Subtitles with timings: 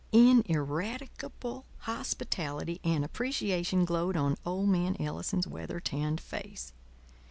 [0.11, 6.73] Ineradicable hospitality and appreciation glowed on old man Ellison's weather tanned face.